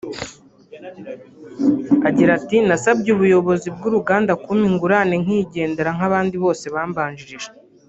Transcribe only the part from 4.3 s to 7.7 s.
kumpa ingurane nk’igendera nk’abandi bose bambanjirije